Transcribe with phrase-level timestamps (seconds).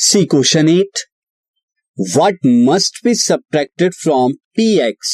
[0.00, 0.98] C question eight
[1.98, 5.10] what must be subtracted from P X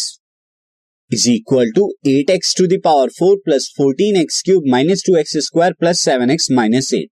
[1.11, 5.37] is equal to eight X to the power four plus fourteen X cube minus two X
[5.47, 7.09] square plus seven X minus eight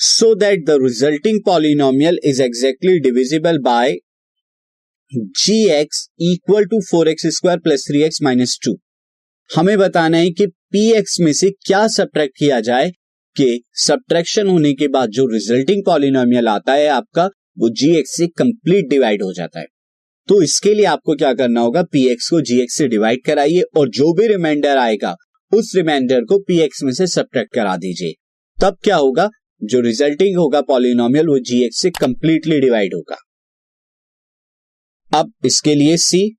[0.00, 3.96] so that the resulting polynomial is exactly divisible by
[5.12, 8.76] G X equal to four X square plus three X minus two
[9.50, 12.90] हमें बताना है कि P X में से क्या subtract किया जाए
[13.36, 17.26] के सब्ट्रैक्शन होने के बाद जो रिजल्टिंग पॉलिनोमियल आता है आपका,
[17.58, 19.66] वो जी एक्स से कंप्लीट डिवाइड हो जाता है।
[20.28, 21.82] तो इसके लिए आपको क्या करना होगा?
[21.82, 25.16] पी एक्स को जी एक्स से डिवाइड कराइए और जो भी रिमाइंडर आएगा,
[25.54, 28.12] उस रिमाइंडर को पी एक्स में से सब्ट्रैक्ट करा दीजिए।
[28.62, 29.30] तब क्या होगा?
[29.64, 33.16] जो रिजल्टिंग होगा पॉलिनोमियल वो जी एक्स से कंप्लीटली डिवाइड होगा।
[35.12, 36.36] अब इसके लिए सी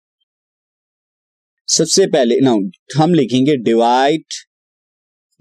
[1.68, 2.56] सबसे पहले ना
[2.98, 4.24] हम लिखेंगे divide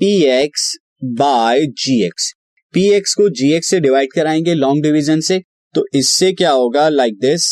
[0.00, 2.32] P X by G X
[2.74, 5.38] P X को जी एक्स से डिवाइड कराएँगे लॉन्ग डिवीज़न से
[5.74, 6.88] तो इससे क्या होगा?
[6.88, 7.44] Like this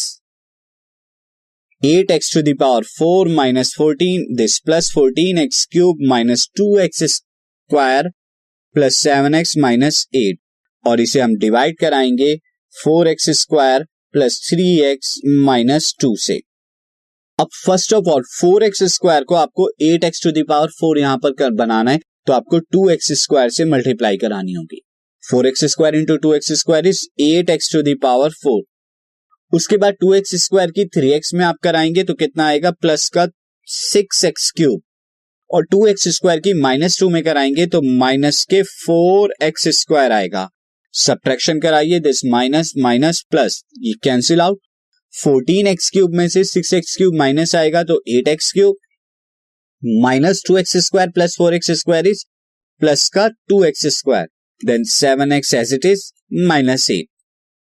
[1.82, 7.02] eight X to the power four minus fourteen this plus fourteen X cube minus two X
[7.12, 8.08] square
[8.74, 10.38] plus seven X minus eight
[10.84, 12.34] और इसे हम डिवाइड कराएँगे
[12.74, 16.40] four X square plus three X minus two से।
[17.38, 21.18] अब first of all four X square को आपको eight X to the power four यहाँ
[21.18, 24.80] पर कर बनाना है। तो आपको टू एक्स स्क्वायर से मल्टीप्लाई करानी होगी।
[25.22, 28.62] Four X square into two X square is eight X to the power four
[29.52, 32.70] उसके बाद टू एक्स स्क्वायर की थ्री एक्स में आप कराएँगे तो कितना आएगा?
[32.70, 33.26] प्लस का
[33.68, 34.80] सिक्स एक्स क्यूब
[35.50, 40.12] और टू एक्स स्क्वायर की माइनस टू में कराएँगे तो माइनस के फोर एक्स स्क्वायर
[40.12, 40.48] आएगा।
[40.94, 44.60] सब्ट्रैक्शन कराइए दिस माइनस माइनस प्लस ये cancel out
[45.14, 48.76] fourteen X cube में से सिक्स एक्स क्यूब माइनस आएगा तो eight X cube
[49.82, 52.24] minus two X square plus four X square is
[52.80, 54.26] plus का two X square
[54.60, 56.02] then seven X as it is
[56.46, 57.06] minus eight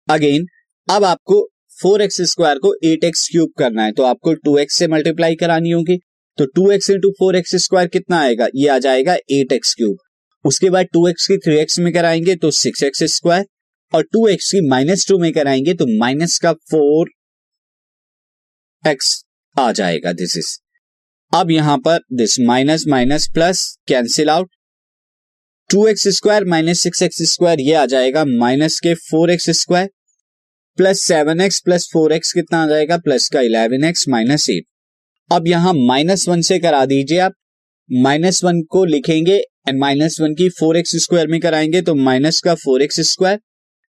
[0.07, 0.45] again
[0.87, 1.39] अब आपको
[1.79, 5.35] four x square को eight x cube करना है तो आपको two X से multiply
[5.35, 5.97] करानी होगी।
[6.37, 8.47] तो two X into four X square कितना आएगा?
[8.55, 9.97] ये आ जाएगा एट एक्स क्यूब
[10.45, 13.45] उसके बाद टू एक्स की थ्री एक्स में कराएँगे तो सिक्स एक्स स्क्वायर
[13.93, 17.09] और टू एक्स की माइनस टू में कराएँगे तो माइनस का फोर
[18.83, 19.23] एक्स
[19.55, 20.57] आ जाएगा दिस इज़
[21.35, 24.49] अब यहाँ पर this minus minus plus cancel out
[25.69, 29.89] two X square minus six X square ये आ जाएगा माइनस के four X square
[30.77, 32.97] plus seven X plus four X कितना आ जाएगा?
[32.97, 34.63] प्लस का इलेवन एक्स माइनस एट
[35.31, 37.33] अब यहाँ माइनस वन से करा दीजिए आप।
[37.89, 39.35] माइनस वन को लिखेंगे
[39.69, 43.39] एंड माइनस वन की फोर एक्स स्क्वायर में कराएँगे तो माइनस का four X square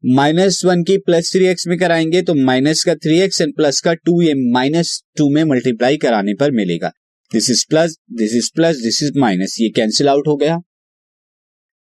[0.04, 3.80] minus one की प्लस थ्री एक्स में कराएँगे तो माइनस का थ्री एक्स एंड प्लस
[3.80, 6.92] का टू ये माइनस टू में मल्टीप्लाई कराने पर मिलेगा।
[7.32, 10.58] This is plus this is plus this is minus ये कैंसिल आउट हो गया।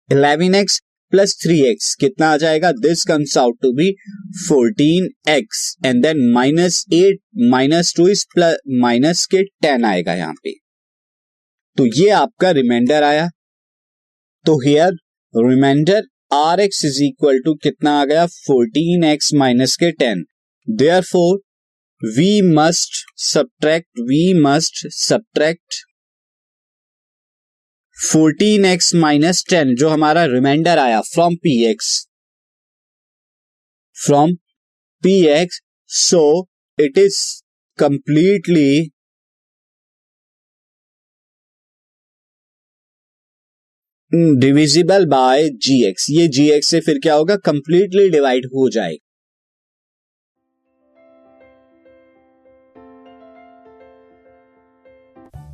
[0.09, 0.79] Eleven X
[1.13, 2.71] plus three X कितना आ जाएगा?
[2.71, 3.91] This comes out to be
[4.47, 7.19] fourteen X and then minus eight
[7.51, 10.53] minus two is plus minus के ten आएगा यहाँ पे।
[11.77, 13.27] तो ये आपका रिमाइंडर आया।
[14.45, 14.93] तो here
[15.33, 18.25] reminder R X is equal to कितना आ गया?
[18.25, 20.23] फोर्टीन एक्स माइनस के ten
[21.01, 21.39] therefore
[22.01, 25.85] we must subtract, we must subtract
[27.97, 32.07] 14x minus ten जो हमारा रिमाइंडर आया from P X
[34.05, 34.33] from
[35.03, 36.47] P X so
[36.79, 37.19] it is
[37.79, 38.91] completely
[44.39, 47.35] divisible by G X ये जी x से फिर क्या होगा?
[47.35, 49.08] कंप्लीटली डिवाइड हो जाएगा।